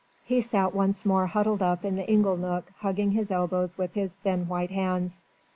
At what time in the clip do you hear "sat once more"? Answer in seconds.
0.41-1.27